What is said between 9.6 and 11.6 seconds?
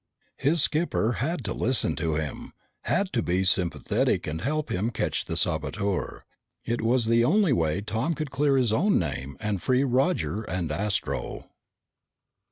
free Roger and Astro.